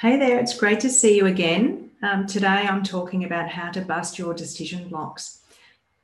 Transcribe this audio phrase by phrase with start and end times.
[0.00, 1.90] Hey there, it's great to see you again.
[2.02, 5.40] Um, today I'm talking about how to bust your decision blocks.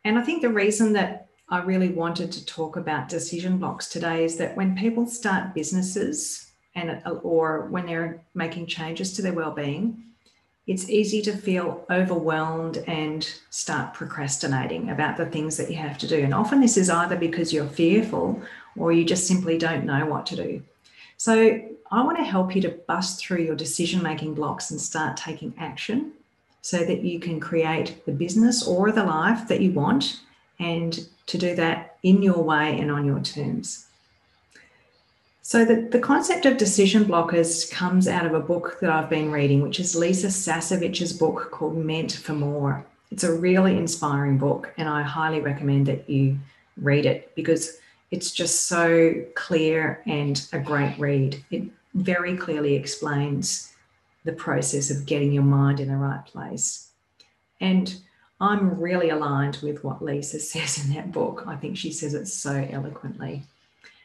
[0.04, 4.24] And I think the reason that I really wanted to talk about decision blocks today
[4.24, 10.02] is that when people start businesses and or when they're making changes to their well-being,
[10.66, 16.08] it's easy to feel overwhelmed and start procrastinating about the things that you have to
[16.08, 16.18] do.
[16.24, 18.42] And often this is either because you're fearful
[18.76, 20.64] or you just simply don't know what to do.
[21.16, 25.16] So I want to help you to bust through your decision making blocks and start
[25.16, 26.10] taking action
[26.60, 30.18] so that you can create the business or the life that you want
[30.58, 33.86] and to do that in your way and on your terms.
[35.42, 39.30] So, the, the concept of decision blockers comes out of a book that I've been
[39.30, 42.84] reading, which is Lisa Sasevich's book called Meant for More.
[43.12, 46.38] It's a really inspiring book, and I highly recommend that you
[46.76, 47.78] read it because
[48.10, 51.44] it's just so clear and a great read.
[51.50, 53.72] It very clearly explains
[54.24, 56.90] the process of getting your mind in the right place.
[57.60, 57.94] And
[58.40, 61.44] I'm really aligned with what Lisa says in that book.
[61.46, 63.42] I think she says it so eloquently.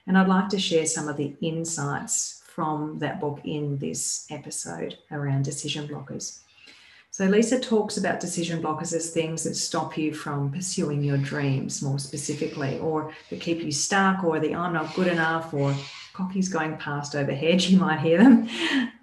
[0.08, 4.98] And I'd like to share some of the insights from that book in this episode
[5.12, 6.40] around decision blockers.
[7.12, 11.82] So, Lisa talks about decision blockers as things that stop you from pursuing your dreams
[11.82, 15.76] more specifically, or that keep you stuck, or the I'm not good enough, or
[16.20, 18.50] cockies going past overhead, you might hear them,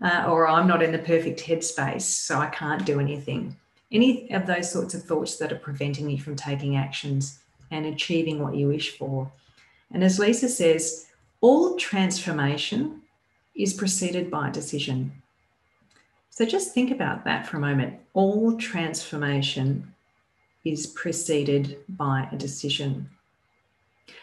[0.02, 3.56] uh, or I'm not in the perfect headspace, so I can't do anything.
[3.90, 7.38] Any of those sorts of thoughts that are preventing you from taking actions
[7.70, 9.30] and achieving what you wish for.
[9.92, 11.06] And as Lisa says,
[11.40, 13.02] all transformation
[13.54, 15.12] is preceded by a decision.
[16.30, 17.98] So just think about that for a moment.
[18.12, 19.94] All transformation
[20.64, 23.08] is preceded by a decision.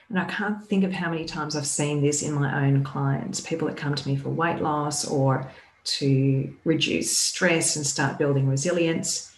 [0.09, 3.41] And I can't think of how many times I've seen this in my own clients,
[3.41, 5.49] people that come to me for weight loss or
[5.85, 9.35] to reduce stress and start building resilience.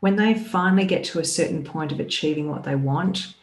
[0.00, 3.34] When they finally get to a certain point of achieving what they want,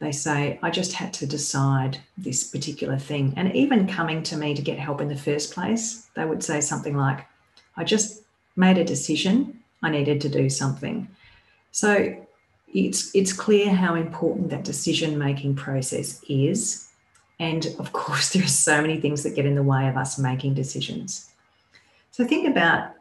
[0.00, 3.34] they say, I just had to decide this particular thing.
[3.36, 6.60] And even coming to me to get help in the first place, they would say
[6.60, 7.24] something like,
[7.76, 8.22] I just
[8.56, 11.08] made a decision, I needed to do something.
[11.70, 12.26] So
[12.72, 16.88] it's it's clear how important that decision making process is.
[17.38, 20.18] And of course there are so many things that get in the way of us
[20.18, 21.30] making decisions.
[22.10, 22.92] So think about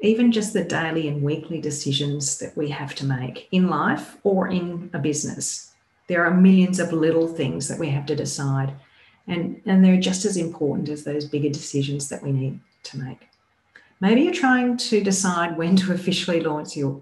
[0.00, 4.48] even just the daily and weekly decisions that we have to make in life or
[4.48, 5.72] in a business.
[6.08, 8.74] There are millions of little things that we have to decide
[9.26, 13.28] and and they're just as important as those bigger decisions that we need to make.
[14.00, 17.00] Maybe you're trying to decide when to officially launch your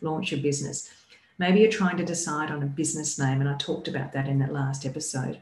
[0.00, 0.88] launch your business
[1.38, 4.40] Maybe you're trying to decide on a business name, and I talked about that in
[4.40, 5.40] that last episode.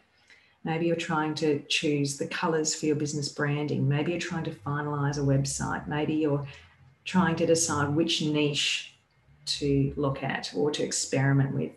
[0.62, 3.88] Maybe you're trying to choose the colors for your business branding.
[3.88, 5.86] Maybe you're trying to finalize a website.
[5.86, 6.46] Maybe you're
[7.04, 8.94] trying to decide which niche
[9.46, 11.70] to look at or to experiment with.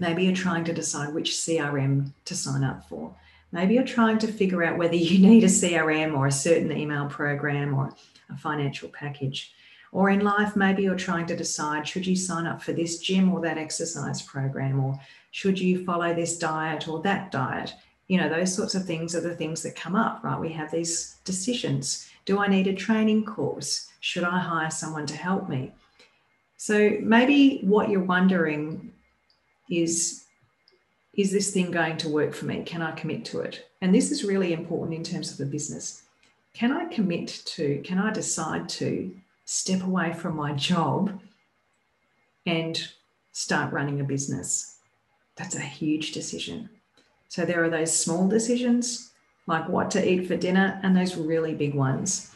[0.00, 3.14] Maybe you're trying to decide which CRM to sign up for.
[3.52, 7.06] Maybe you're trying to figure out whether you need a CRM or a certain email
[7.06, 7.94] program or
[8.30, 9.52] a financial package.
[9.92, 13.32] Or in life, maybe you're trying to decide should you sign up for this gym
[13.32, 14.98] or that exercise program, or
[15.30, 17.74] should you follow this diet or that diet?
[18.08, 20.40] You know, those sorts of things are the things that come up, right?
[20.40, 22.08] We have these decisions.
[22.24, 23.88] Do I need a training course?
[24.00, 25.72] Should I hire someone to help me?
[26.56, 28.92] So maybe what you're wondering
[29.70, 30.24] is
[31.14, 32.62] is this thing going to work for me?
[32.64, 33.66] Can I commit to it?
[33.82, 36.04] And this is really important in terms of the business.
[36.54, 39.14] Can I commit to, can I decide to
[39.44, 41.20] step away from my job
[42.46, 42.88] and
[43.32, 44.78] start running a business.
[45.36, 46.68] That's a huge decision.
[47.28, 49.10] So there are those small decisions
[49.46, 52.30] like what to eat for dinner and those really big ones.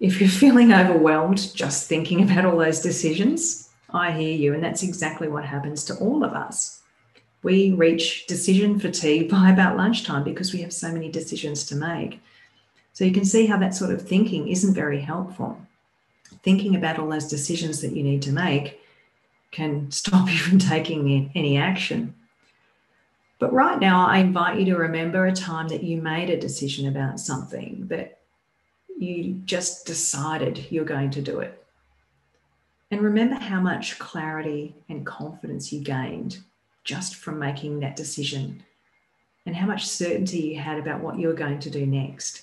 [0.00, 4.54] If you're feeling overwhelmed just thinking about all those decisions, I hear you.
[4.54, 6.80] And that's exactly what happens to all of us.
[7.42, 12.20] We reach decision fatigue by about lunchtime because we have so many decisions to make.
[12.94, 15.58] So you can see how that sort of thinking isn't very helpful
[16.42, 18.80] thinking about all those decisions that you need to make
[19.50, 22.14] can stop you from taking any action.
[23.38, 26.86] But right now, I invite you to remember a time that you made a decision
[26.86, 28.20] about something that
[28.96, 31.58] you just decided you're going to do it.
[32.92, 36.38] And remember how much clarity and confidence you gained
[36.84, 38.62] just from making that decision
[39.44, 42.42] and how much certainty you had about what you were going to do next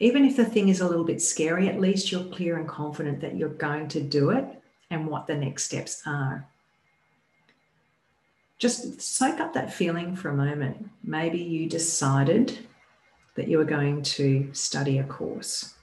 [0.00, 3.20] even if the thing is a little bit scary, at least you're clear and confident
[3.20, 4.46] that you're going to do it
[4.88, 6.46] and what the next steps are.
[8.58, 10.88] Just soak up that feeling for a moment.
[11.04, 12.66] Maybe you decided
[13.34, 15.74] that you were going to study a course.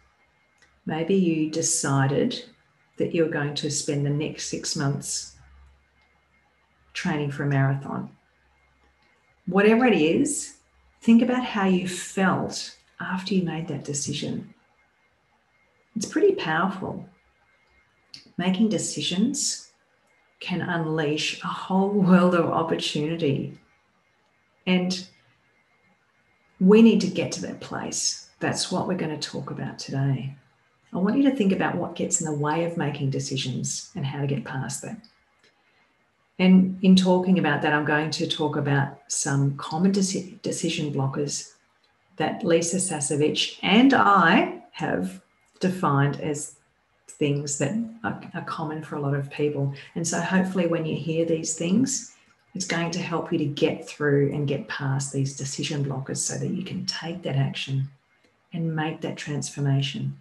[0.86, 2.44] Maybe you decided
[2.98, 5.36] that you're going to spend the next six months
[6.94, 8.10] training for a marathon.
[9.46, 10.56] Whatever it is,
[11.02, 14.54] think about how you felt after you made that decision.
[15.96, 17.08] It's pretty powerful.
[18.38, 19.72] Making decisions
[20.40, 23.58] can unleash a whole world of opportunity.
[24.66, 25.08] And
[26.60, 28.30] we need to get to that place.
[28.40, 30.36] That's what we're going to talk about today.
[30.94, 34.06] I want you to think about what gets in the way of making decisions and
[34.06, 34.98] how to get past that.
[36.40, 41.54] And in talking about that, I'm going to talk about some common deci- decision blockers
[42.18, 45.22] that Lisa Sasevich and I have
[45.60, 46.56] defined as
[47.08, 47.74] things that
[48.04, 49.74] are, are, common for a lot of people.
[49.96, 52.16] And so, hopefully, when you hear these things,
[52.54, 56.38] it's going to help you to get through and get past these decision blockers so
[56.38, 57.88] that you can take that action
[58.54, 60.18] and make that transformation,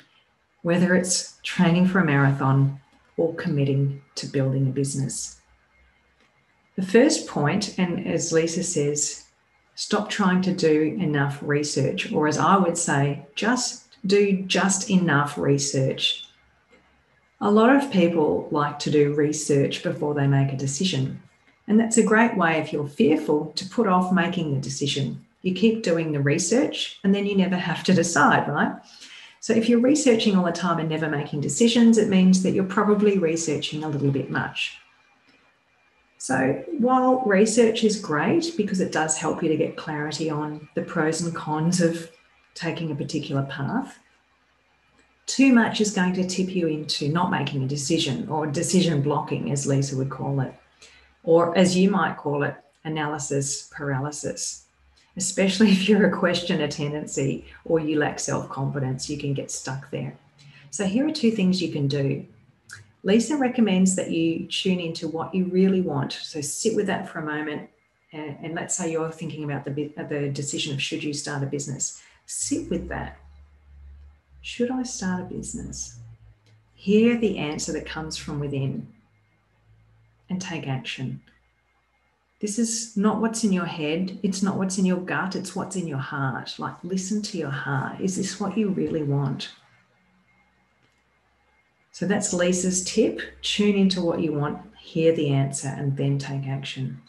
[0.63, 2.81] whether it's training for a marathon
[3.17, 5.41] or committing to building a business.
[6.77, 9.26] The first point, and as Lisa says,
[9.77, 15.39] stop trying to do enough research, or as I would say, just do just enough
[15.39, 16.25] research.
[17.41, 21.23] A lot of people like to do research before they make a decision.
[21.69, 25.25] And that's a great way, if you're fearful, to put off making the decision.
[25.43, 28.73] You keep doing the research and then you never have to decide, right?
[29.41, 32.65] So if you're researching all the time and never making decisions, it means that you're
[32.65, 34.79] probably researching a little bit much.
[36.27, 40.83] So, while research is great because it does help you to get clarity on the
[40.83, 42.11] pros and cons of
[42.53, 44.01] taking a particular path,
[45.27, 49.53] too much is going to tip you into not making a decision or decision blocking,
[49.53, 50.53] as Lisa would call it,
[51.23, 54.65] or as you might call it, analysis paralysis.
[55.17, 59.93] Especially if you're a questioner tendency or you lack self confidence, you can get stuck
[59.93, 60.19] there.
[60.73, 62.27] So, here are two things you can do
[63.03, 66.13] Lisa recommends that you tune into what you really want.
[66.13, 67.69] So sit with that for a moment.
[68.13, 71.47] And, and let's say you're thinking about the, the decision of should you start a
[71.47, 72.03] business.
[72.27, 73.19] Sit with that.
[74.41, 75.99] Should I start a business?
[76.75, 78.87] Hear the answer that comes from within
[80.29, 81.21] and take action.
[82.41, 84.19] This is not what's in your head.
[84.23, 85.37] It's not what's in your gut.
[85.37, 86.55] It's what's in your heart.
[86.59, 88.01] Like, listen to your heart.
[88.01, 89.51] Is this what you really want?
[91.97, 93.23] So that's Lisa's tip.
[93.41, 97.01] Tune into what you want, hear the answer, and then take action.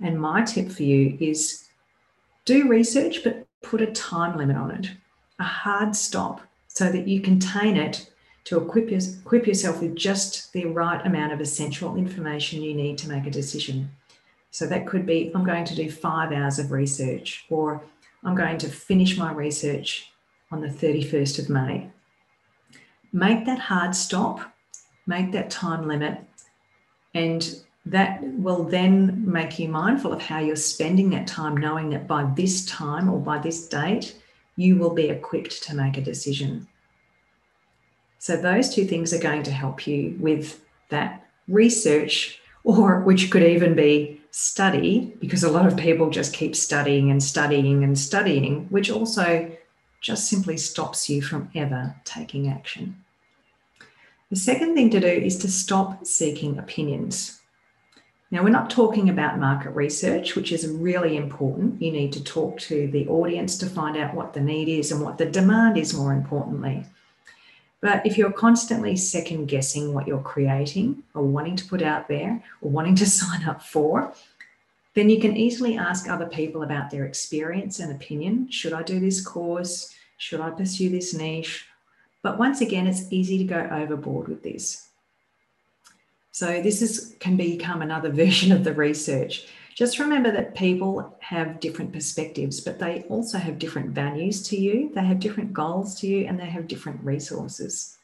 [0.00, 1.68] And my tip for you is
[2.46, 4.90] do research, but put a time limit on it,
[5.38, 8.10] a hard stop, so that you contain it
[8.44, 12.96] to equip, your, equip yourself with just the right amount of essential information you need
[12.96, 13.90] to make a decision.
[14.50, 17.82] So that could be I'm going to do five hours of research, or
[18.24, 20.10] I'm going to finish my research
[20.50, 21.90] on the 31st of May
[23.12, 24.40] make that hard stop,
[25.06, 26.18] make that time limit,
[27.14, 32.06] and that will then make you mindful of how you're spending that time, knowing that
[32.06, 34.16] by this time or by this date,
[34.56, 36.66] you will be equipped to make a decision.
[38.18, 40.60] So, those two things are going to help you with
[40.90, 46.54] that research, or which could even be study, because a lot of people just keep
[46.54, 49.50] studying and studying and studying, which also
[50.02, 53.02] just simply stops you from ever taking action.
[54.30, 57.40] The second thing to do is to stop seeking opinions.
[58.30, 61.80] Now, we're not talking about market research, which is really important.
[61.80, 65.02] You need to talk to the audience to find out what the need is and
[65.02, 66.86] what the demand is, more importantly.
[67.82, 72.42] But if you're constantly second guessing what you're creating or wanting to put out there
[72.62, 74.14] or wanting to sign up for,
[74.94, 78.50] then you can easily ask other people about their experience and opinion.
[78.50, 79.94] Should I do this course?
[80.18, 81.66] Should I pursue this niche?
[82.22, 84.88] But once again, it's easy to go overboard with this.
[86.30, 89.46] So this is can become another version of the research.
[89.74, 94.92] Just remember that people have different perspectives, but they also have different values to you.
[94.94, 97.96] They have different goals to you, and they have different resources.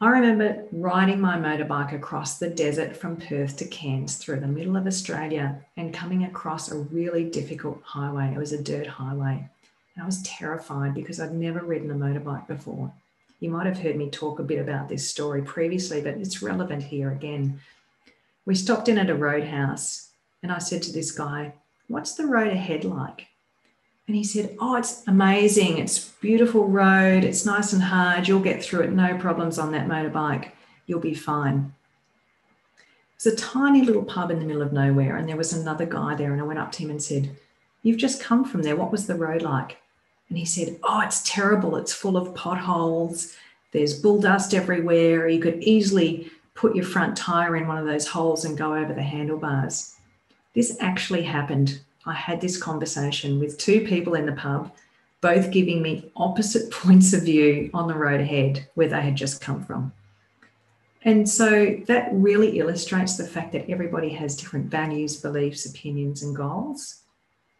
[0.00, 4.76] I remember riding my motorbike across the desert from Perth to Cairns through the middle
[4.76, 8.32] of Australia and coming across a really difficult highway.
[8.34, 9.48] It was a dirt highway.
[9.94, 12.92] And I was terrified because I'd never ridden a motorbike before.
[13.38, 16.82] You might have heard me talk a bit about this story previously, but it's relevant
[16.82, 17.60] here again.
[18.46, 20.10] We stopped in at a roadhouse
[20.42, 21.54] and I said to this guy,
[21.86, 23.28] What's the road ahead like?
[24.06, 25.78] And he said, Oh, it's amazing.
[25.78, 27.24] It's beautiful road.
[27.24, 28.28] It's nice and hard.
[28.28, 28.92] You'll get through it.
[28.92, 30.50] No problems on that motorbike.
[30.86, 31.74] You'll be fine.
[33.16, 35.16] It's a tiny little pub in the middle of nowhere.
[35.16, 36.32] And there was another guy there.
[36.32, 37.34] And I went up to him and said,
[37.82, 38.76] You've just come from there.
[38.76, 39.78] What was the road like?
[40.28, 41.76] And he said, Oh, it's terrible.
[41.76, 43.34] It's full of potholes.
[43.72, 45.28] there's bull dust everywhere.
[45.28, 48.92] You could easily put your front tire in one of those holes and go over
[48.92, 49.96] the handlebars.
[50.54, 51.80] This actually happened.
[52.06, 54.72] I had this conversation with two people in the pub,
[55.20, 59.40] both giving me opposite points of view on the road ahead where they had just
[59.40, 59.92] come from.
[61.02, 66.34] And so that really illustrates the fact that everybody has different values, beliefs, opinions, and
[66.34, 67.02] goals.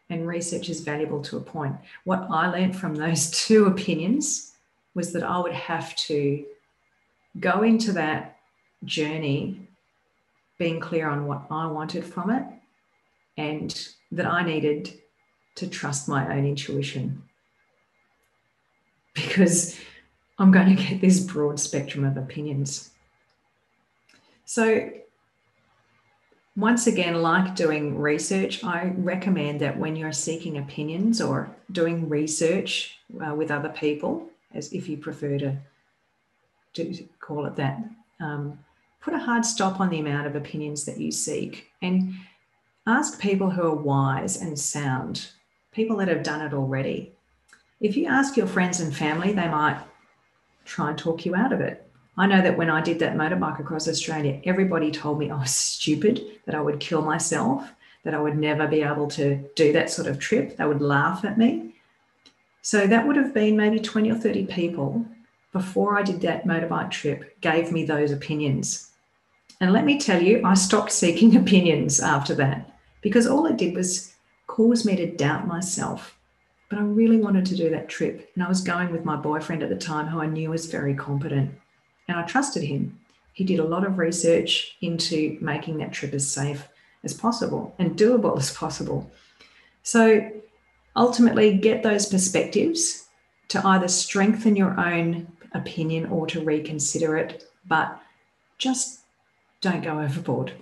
[0.09, 1.75] And research is valuable to a point.
[2.03, 4.53] What I learned from those two opinions
[4.93, 6.45] was that I would have to
[7.39, 8.37] go into that
[8.83, 9.67] journey
[10.57, 12.43] being clear on what I wanted from it
[13.37, 14.93] and that I needed
[15.55, 17.23] to trust my own intuition.
[19.13, 19.79] Because
[20.37, 22.91] I'm going to get this broad spectrum of opinions.
[24.45, 24.89] So,
[26.57, 32.97] once again, like doing research, I recommend that when you're seeking opinions or doing research
[33.25, 35.57] uh, with other people, as if you prefer to,
[36.75, 37.83] to call it that,
[38.21, 38.57] um,
[39.01, 42.13] put a hard stop on the amount of opinions that you seek and
[42.87, 45.29] ask people who are wise and sound,
[45.71, 47.11] people that have done it already.
[47.81, 49.81] If you ask your friends and family, they might
[50.65, 51.81] try and talk you out of it.
[52.17, 55.53] I know that when I did that motorbike across Australia, everybody told me I was
[55.53, 57.69] stupid, that I would kill myself,
[58.03, 60.55] that I would never be able to do that sort of trip.
[60.55, 61.73] They would laugh at me.
[62.61, 65.05] So that would have been maybe 20 or 30 people
[65.51, 68.91] before I did that motorbike trip gave me those opinions.
[69.59, 72.74] And let me tell you, I stopped seeking opinions after that
[73.05, 74.15] because all it did was
[74.47, 76.17] cause me to doubt myself.
[76.69, 78.31] But I really wanted to do that trip.
[78.33, 80.95] And I was going with my boyfriend at the time, who I knew was very
[80.95, 81.53] competent
[82.07, 82.99] and I trusted him.
[83.33, 86.67] He did a lot of research into making that trip as safe
[87.03, 89.11] as possible and doable as possible.
[89.83, 90.27] So
[90.95, 93.05] ultimately, get those perspectives
[93.49, 98.01] to either strengthen your own opinion or to reconsider it, but
[98.57, 99.01] just
[99.61, 100.53] don't go overboard.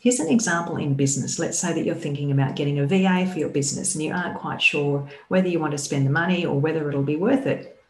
[0.00, 1.38] Here's an example in business.
[1.38, 4.38] Let's say that you're thinking about getting a VA for your business and you aren't
[4.38, 7.80] quite sure whether you want to spend the money or whether it'll be worth it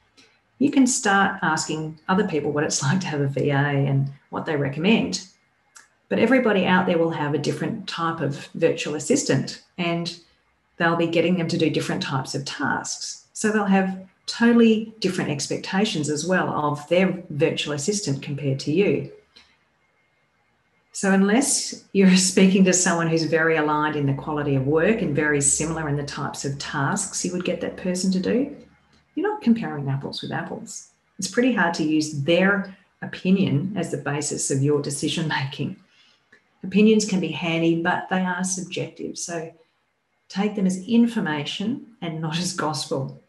[0.61, 4.47] you can start asking other people what it's like to have a VA and what
[4.47, 5.27] they recommend.
[6.09, 10.17] But everybody out there will have a different type of virtual assistant and
[10.77, 13.27] they'll be getting them to do different types of tasks.
[13.33, 19.11] So they'll have totally different expectations as well of their virtual assistant compared to you.
[21.01, 25.17] So, unless you're speaking to someone who's very aligned in the quality of work and
[25.17, 28.55] very similar in the types of tasks you would get that person to do,
[29.15, 30.91] you're not comparing apples with apples.
[31.19, 35.77] It's pretty hard to use their opinion as the basis of your decision making.
[36.63, 39.17] Opinions can be handy, but they are subjective.
[39.17, 39.51] So
[40.29, 43.23] take them as information and not as gospel.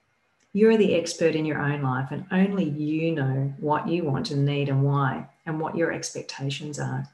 [0.51, 4.43] You're the expert in your own life, and only you know what you want and
[4.43, 7.07] need and why, and what your expectations are.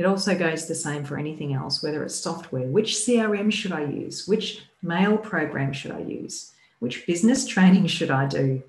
[0.00, 2.66] It also goes the same for anything else, whether it's software.
[2.66, 4.26] Which CRM should I use?
[4.26, 6.52] Which mail program should I use?
[6.78, 8.62] Which business training should I do?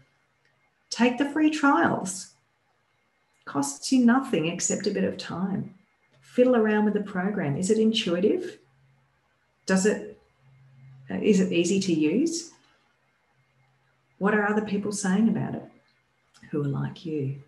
[0.90, 2.34] Take the free trials.
[3.46, 5.74] Costs you nothing except a bit of time.
[6.20, 7.56] Fiddle around with the program.
[7.56, 8.58] Is it intuitive?
[9.66, 10.20] Does it
[11.10, 12.52] uh, it easy to use?
[14.18, 15.64] What are other people saying about it
[16.50, 17.42] who are like you?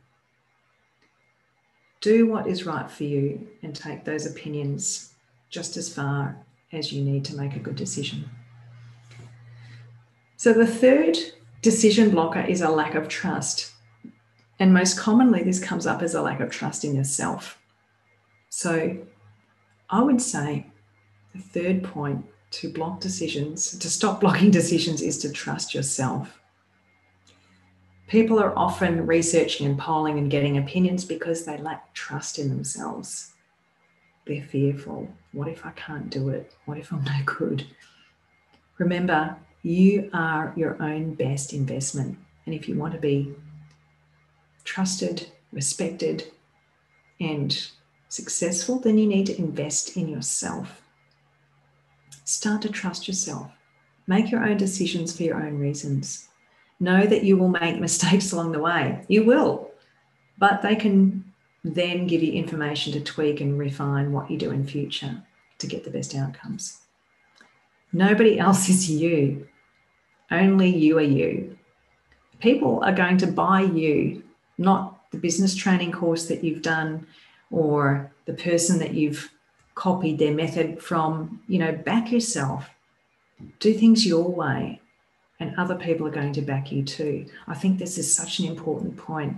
[2.03, 5.13] Do what is right for you and take those opinions
[5.49, 6.35] just as far
[6.73, 8.29] as you need to make a good decision.
[10.35, 11.17] So the third
[11.61, 13.71] decision blocker is a lack of trust.
[14.59, 17.57] And most commonly, this comes up as a lack of trust in yourself.
[18.49, 18.97] So
[19.89, 20.67] I would say
[21.33, 26.37] the third point to block decisions, to stop blocking decisions, is to trust yourself.
[28.07, 33.33] People are often researching and polling and getting opinions because they lack trust in themselves.
[34.25, 35.09] They're fearful.
[35.31, 36.53] What if I can't do it?
[36.65, 37.65] What if I'm no good?
[38.77, 42.17] Remember, you are your own best investment.
[42.45, 43.33] And if you want to be
[44.63, 46.31] trusted, respected,
[47.19, 47.67] and
[48.09, 50.81] successful, then you need to invest in yourself.
[52.25, 53.51] Start to trust yourself.
[54.07, 56.27] Make your own decisions for your own reasons.
[56.83, 59.05] Know that you will make mistakes along the way.
[59.07, 59.71] You will,
[60.37, 64.67] but they can then give you information to tweak and refine what you do in
[64.67, 65.23] future
[65.59, 66.81] to get the best outcomes.
[67.93, 69.47] Nobody else is you.
[70.29, 71.57] Only you are you.
[72.39, 74.21] People are going to buy you,
[74.57, 77.07] not the business training course that you've done
[77.49, 79.31] or the person that you've
[79.75, 81.41] copied their method from.
[81.47, 82.69] You know, back yourself.
[83.59, 84.81] Do things your way.
[85.39, 87.25] And other people are going to back you too.
[87.47, 89.37] I think this is such an important point.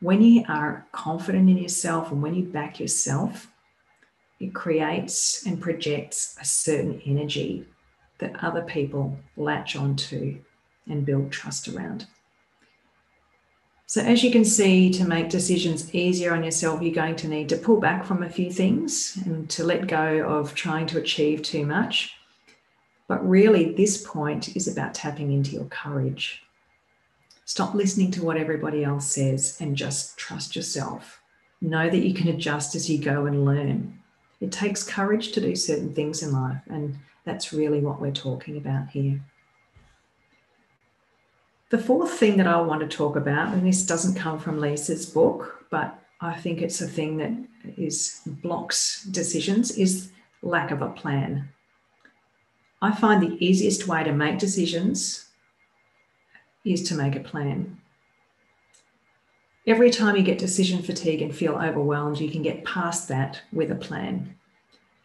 [0.00, 3.48] When you are confident in yourself and when you back yourself,
[4.40, 7.66] it creates and projects a certain energy
[8.18, 10.38] that other people latch onto
[10.88, 12.06] and build trust around.
[13.86, 17.48] So, as you can see, to make decisions easier on yourself, you're going to need
[17.48, 21.42] to pull back from a few things and to let go of trying to achieve
[21.42, 22.14] too much.
[23.10, 26.44] But really, this point is about tapping into your courage.
[27.44, 31.20] Stop listening to what everybody else says and just trust yourself.
[31.60, 33.98] Know that you can adjust as you go and learn.
[34.40, 38.56] It takes courage to do certain things in life, and that's really what we're talking
[38.56, 39.20] about here.
[41.70, 45.04] The fourth thing that I want to talk about, and this doesn't come from Lisa's
[45.04, 47.32] book, but I think it's a thing that
[47.76, 50.12] is blocks decisions, is
[50.42, 51.48] lack of a plan.
[52.82, 55.26] I find the easiest way to make decisions
[56.64, 57.78] is to make a plan.
[59.66, 63.70] Every time you get decision fatigue and feel overwhelmed, you can get past that with
[63.70, 64.34] a plan.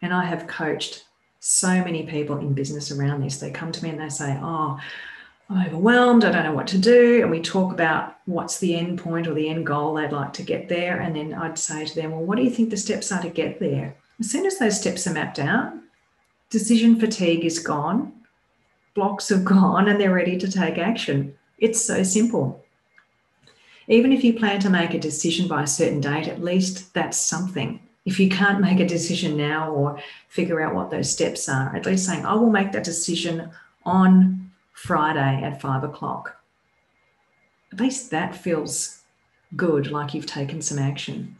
[0.00, 1.04] And I have coached
[1.40, 3.38] so many people in business around this.
[3.38, 4.80] They come to me and they say, Oh,
[5.48, 6.24] I'm overwhelmed.
[6.24, 7.22] I don't know what to do.
[7.22, 10.42] And we talk about what's the end point or the end goal they'd like to
[10.42, 11.00] get there.
[11.00, 13.28] And then I'd say to them, Well, what do you think the steps are to
[13.28, 13.96] get there?
[14.18, 15.72] As soon as those steps are mapped out,
[16.50, 18.12] decision fatigue is gone,
[18.94, 21.34] blocks have gone, and they're ready to take action.
[21.58, 22.62] It's so simple.
[23.88, 27.16] Even if you plan to make a decision by a certain date, at least that's
[27.16, 27.80] something.
[28.04, 31.86] If you can't make a decision now or figure out what those steps are, at
[31.86, 33.50] least saying, I will make that decision
[33.84, 36.36] on Friday at five o'clock.
[37.72, 39.02] At least that feels
[39.54, 41.36] good, like you've taken some action.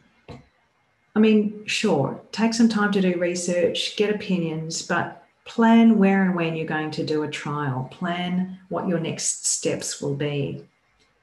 [1.16, 6.34] I mean, sure, take some time to do research, get opinions, but plan where and
[6.34, 7.88] when you're going to do a trial.
[7.90, 10.62] Plan what your next steps will be.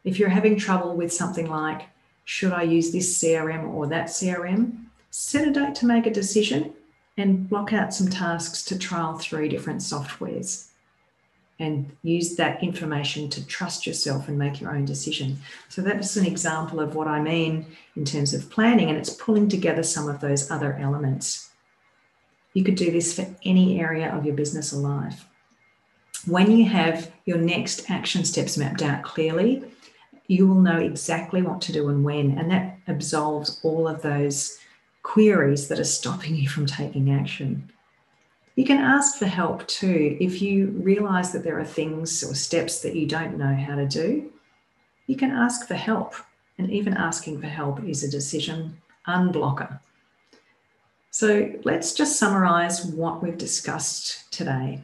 [0.04, 1.84] If you're having trouble with something like,
[2.26, 4.86] should I use this CRM or that CRM?
[5.12, 6.74] Set a date to make a decision
[7.16, 10.70] and block out some tasks to trial three different softwares
[11.64, 15.38] and use that information to trust yourself and make your own decision.
[15.70, 19.50] So that's an example of what I mean in terms of planning, and it's pulling
[19.50, 21.50] together some of those other elements.
[22.54, 25.26] You could do this for any area of your business or life.
[26.26, 29.64] When you have your next action steps mapped out clearly,
[30.28, 34.58] you will know exactly what to do and when, and that absolves all of those
[35.02, 37.70] queries that are stopping you from taking action.
[38.56, 40.16] You can ask for help too.
[40.20, 43.88] If you realize that there are things or steps that you don't know how to
[43.88, 44.32] do,
[45.08, 46.14] you can ask for help.
[46.60, 49.80] And even asking for help is a decision unblocker.
[51.10, 54.84] So let's just summarize what we've discussed today.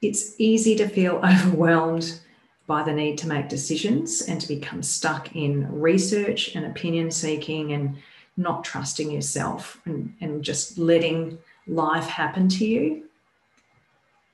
[0.00, 2.20] It's easy to feel overwhelmed
[2.66, 7.72] by the need to make decisions and to become stuck in research and opinion seeking
[7.72, 7.96] and
[8.36, 13.04] not trusting yourself and, and just letting life happen to you.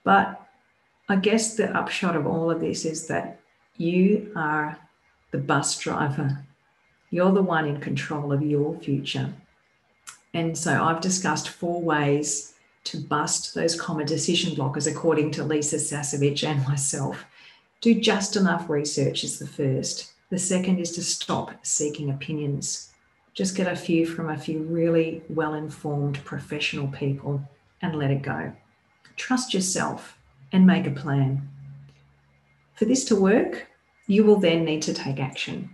[0.04, 0.40] But
[1.08, 3.40] I guess the upshot of all of this is that
[3.76, 4.78] you are
[5.30, 6.44] the bus driver.
[7.10, 9.32] You're the one in control of your future.
[10.34, 15.76] And so I've discussed four ways to bust those common decision blockers according to Lisa
[15.76, 17.24] Sasevich and myself.
[17.80, 20.12] Do just enough research is the first.
[20.30, 22.92] The second is to stop seeking opinions.
[23.36, 27.46] Just get a few from a few really well informed professional people
[27.82, 28.50] and let it go.
[29.16, 30.18] Trust yourself
[30.52, 31.46] and make a plan.
[32.76, 33.66] For this to work,
[34.06, 35.68] you will then need to take action.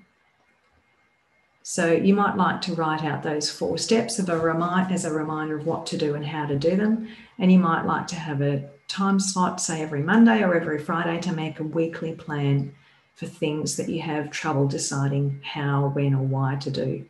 [1.62, 5.56] So you might like to write out those four steps of a as a reminder
[5.56, 7.06] of what to do and how to do them.
[7.38, 11.20] And you might like to have a time slot, say every Monday or every Friday,
[11.20, 12.74] to make a weekly plan
[13.14, 17.06] for things that you have trouble deciding how, when, or why to do.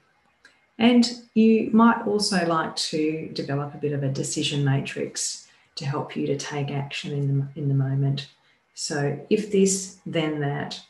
[0.82, 6.16] And you might also like to develop a bit of a decision matrix to help
[6.16, 8.26] you to take action in the, in the moment.
[8.74, 10.80] So if this, then that.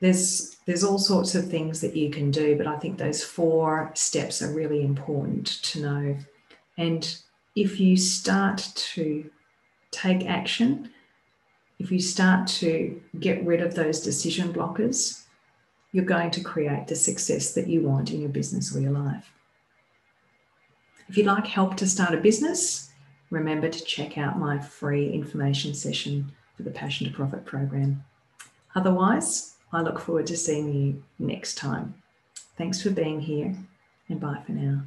[0.00, 3.92] There's there's all sorts of things that you can do, but I think those four
[3.94, 6.16] steps are really important to know.
[6.76, 7.16] And
[7.54, 9.30] if you start to
[9.92, 10.90] take action,
[11.78, 15.23] if you start to get rid of those decision blockers,
[15.94, 19.32] you're going to create the success that you want in your business or your life.
[21.08, 22.90] If you'd like help to start a business,
[23.30, 28.02] remember to check out my free information session for the Passion to Profit program.
[28.74, 31.94] Otherwise, I look forward to seeing you next time.
[32.58, 33.54] Thanks for being here
[34.08, 34.82] and bye for now.